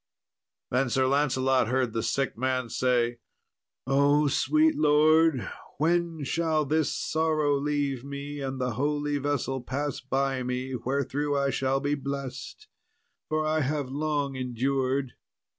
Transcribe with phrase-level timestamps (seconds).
[0.71, 3.19] Then Sir Lancelot heard the sick man say,
[3.85, 10.41] "O sweet Lord, when shall this sorrow leave me, and the holy vessel pass by
[10.41, 12.67] me, wherethrough I shall be blessed?
[13.29, 15.13] for I have long endured."